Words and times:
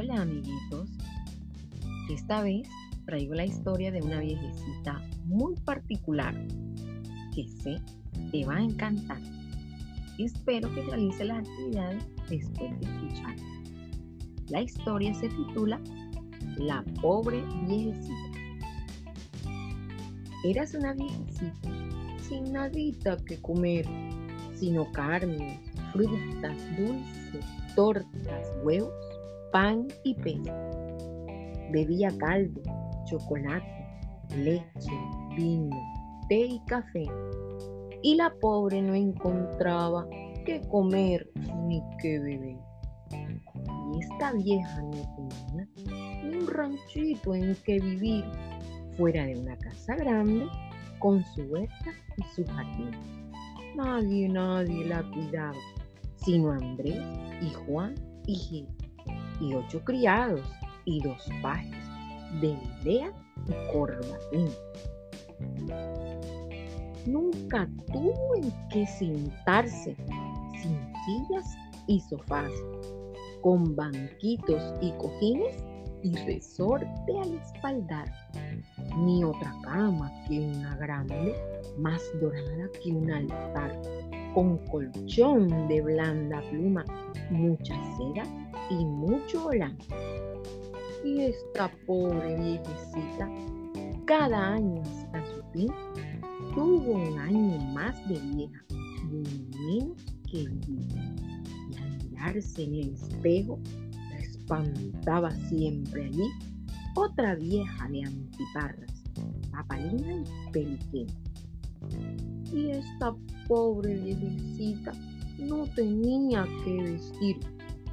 amiguitos. 0.00 0.88
Esta 2.10 2.42
vez 2.42 2.66
traigo 3.04 3.34
la 3.34 3.44
historia 3.44 3.92
de 3.92 4.00
una 4.00 4.20
viejecita 4.20 5.02
muy 5.26 5.54
particular 5.64 6.34
que 7.34 7.46
sé 7.48 7.76
te 8.30 8.44
va 8.44 8.56
a 8.56 8.62
encantar. 8.62 9.20
Espero 10.18 10.72
que 10.74 10.82
realice 10.82 11.24
las 11.24 11.38
actividades 11.38 12.04
después 12.28 12.80
de 12.80 12.86
escuchar. 12.86 13.36
La 14.48 14.62
historia 14.62 15.14
se 15.14 15.28
titula 15.28 15.80
La 16.56 16.82
pobre 17.00 17.42
viejecita. 17.66 18.38
Eras 20.44 20.74
una 20.74 20.94
viejecita 20.94 21.70
sin 22.28 22.52
nadita 22.52 23.16
que 23.18 23.40
comer, 23.40 23.86
sino 24.54 24.90
carnes, 24.92 25.58
frutas, 25.92 26.56
dulces, 26.76 27.44
tortas, 27.74 28.52
huevos, 28.62 29.11
pan 29.52 29.86
y 30.02 30.14
pez. 30.14 30.40
Bebía 31.70 32.08
caldo, 32.18 32.62
chocolate, 33.04 33.64
leche, 34.36 34.92
vino, 35.36 35.76
té 36.28 36.46
y 36.46 36.60
café. 36.66 37.06
Y 38.02 38.16
la 38.16 38.32
pobre 38.40 38.82
no 38.82 38.94
encontraba 38.94 40.06
qué 40.44 40.60
comer 40.68 41.30
ni 41.66 41.82
qué 42.00 42.18
beber. 42.18 42.56
Y 43.10 44.00
esta 44.00 44.32
vieja 44.32 44.82
no 44.82 44.90
tenía 45.16 45.68
ni 46.24 46.36
un 46.38 46.46
ranchito 46.48 47.34
en 47.34 47.54
que 47.64 47.78
vivir 47.78 48.24
fuera 48.96 49.26
de 49.26 49.38
una 49.38 49.56
casa 49.58 49.94
grande 49.96 50.46
con 50.98 51.22
su 51.34 51.42
huerta 51.42 51.92
y 52.16 52.22
su 52.34 52.44
jardín. 52.46 52.90
Nadie, 53.76 54.28
nadie 54.28 54.86
la 54.86 55.02
cuidaba, 55.10 55.58
sino 56.16 56.52
Andrés 56.52 57.02
y 57.40 57.50
Juan 57.66 57.94
y 58.26 58.34
Gil, 58.34 58.68
y 59.42 59.54
ocho 59.54 59.82
criados 59.84 60.40
y 60.84 61.00
dos 61.00 61.28
pajes 61.42 61.76
de 62.40 62.56
Lea 62.84 63.12
y 63.46 63.72
Corbatín. 63.72 64.48
Nunca 67.06 67.68
tuvo 67.92 68.36
en 68.36 68.52
qué 68.70 68.86
sentarse 68.86 69.96
sin 70.62 70.78
sillas 71.04 71.56
y 71.88 72.00
sofás, 72.00 72.52
con 73.40 73.74
banquitos 73.74 74.62
y 74.80 74.92
cojines 74.92 75.64
y 76.02 76.14
resorte 76.14 77.18
al 77.20 77.34
espaldar, 77.34 78.12
ni 78.98 79.24
otra 79.24 79.52
cama 79.62 80.12
que 80.28 80.40
una 80.40 80.76
grande, 80.76 81.34
más 81.78 82.02
dorada 82.20 82.68
que 82.82 82.92
un 82.92 83.10
altar, 83.10 83.80
con 84.34 84.58
colchón 84.68 85.68
de 85.68 85.80
blanda 85.80 86.42
pluma, 86.50 86.84
mucha 87.30 87.74
seda 87.96 88.24
y 88.70 88.84
mucho 88.84 89.44
volán. 89.44 89.76
Y 91.04 91.20
esta 91.22 91.70
pobre 91.86 92.36
viejecita, 92.36 93.28
cada 94.06 94.54
año 94.54 94.82
hasta 94.82 95.24
su 95.26 95.42
fin, 95.52 95.72
tuvo 96.54 96.92
un 96.92 97.18
año 97.18 97.58
más 97.72 97.96
de 98.08 98.18
vieja 98.20 98.64
y 98.70 99.16
un 99.16 99.50
menos 99.66 100.04
que 100.30 100.48
vivir. 100.48 101.12
Y 101.70 101.76
al 101.76 102.10
mirarse 102.10 102.64
en 102.64 102.74
el 102.74 102.94
espejo, 102.94 103.58
espantaba 104.18 105.30
siempre 105.48 106.04
allí 106.04 106.30
otra 106.94 107.34
vieja 107.34 107.88
de 107.88 108.04
antiparras, 108.04 109.02
papalina 109.50 110.14
y 110.14 110.52
peliquena. 110.52 111.12
Y 112.52 112.70
esta 112.70 113.14
pobre 113.48 113.94
viejecita 113.94 114.92
no 115.38 115.66
tenía 115.74 116.46
que 116.64 116.82
vestir 116.82 117.36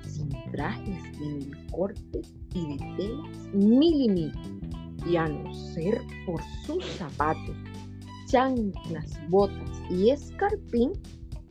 sin 0.05 0.29
trajes 0.52 1.19
de 1.19 1.25
mil 1.25 1.67
cortes 1.71 2.33
y 2.53 2.67
de 2.67 2.77
telas 2.97 3.53
mil 3.53 4.17
y 4.17 4.31
y 5.05 5.15
a 5.15 5.27
no 5.27 5.53
ser 5.53 6.02
por 6.25 6.42
sus 6.65 6.86
zapatos, 6.86 7.55
chanclas, 8.27 9.20
botas 9.30 9.81
y 9.89 10.09
escarpín, 10.09 10.91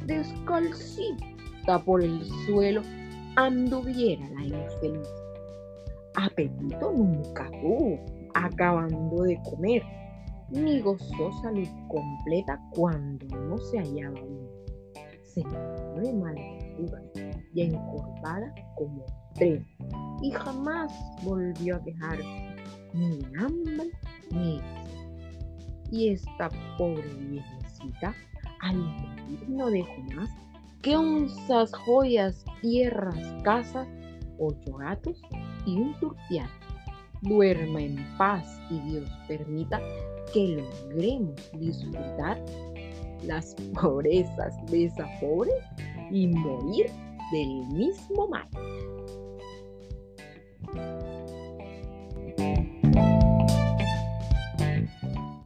descalcita 0.06 1.82
por 1.84 2.02
el 2.02 2.25
suelo 2.46 2.82
anduviera 3.36 4.28
la 4.30 4.44
infeliz. 4.44 5.08
Apetito 6.14 6.92
nunca 6.92 7.50
tuvo, 7.60 7.98
acabando 8.34 9.22
de 9.22 9.38
comer, 9.44 9.82
ni 10.50 10.81
gozó 10.81 11.32
salud 11.42 11.69
completa 11.88 12.60
cuando 12.75 13.26
no 13.36 13.59
se 13.59 13.78
hallaba 13.78 14.20
uno. 14.20 14.48
Se 15.25 15.42
de 15.42 16.12
mala 16.14 16.41
y 17.54 17.62
encorvada 17.62 18.54
como 18.76 19.04
tres, 19.34 19.62
y 20.22 20.31
jamás 20.31 20.92
volvió 21.22 21.76
a 21.76 21.82
quejarse, 21.82 22.56
ni 22.94 23.19
de 23.19 23.26
hambre 23.38 23.91
ni 24.31 24.60
Y 25.91 26.10
esta 26.10 26.50
pobre 26.76 27.08
viejecita, 27.14 28.14
al 28.60 28.76
morir 28.76 29.48
no 29.48 29.70
dejó 29.70 30.03
más 30.14 30.31
que 30.82 30.97
onzas, 30.97 31.72
joyas, 31.75 32.44
tierras, 32.60 33.16
casas, 33.42 33.88
ocho 34.38 34.76
gatos 34.76 35.20
y 35.66 35.76
un 35.76 35.98
turpial. 35.98 36.48
Duerma 37.22 37.82
en 37.82 37.96
paz 38.16 38.60
y 38.70 38.78
Dios 38.90 39.10
permita 39.26 39.80
que 40.32 40.48
logremos 40.48 41.34
disfrutar 41.58 42.38
las 43.24 43.54
pobrezas 43.80 44.54
de 44.66 44.84
esa 44.86 45.06
pobre 45.20 45.50
y 46.10 46.28
morir 46.28 46.86
del 47.32 47.66
mismo 47.68 48.28
mal. 48.28 48.48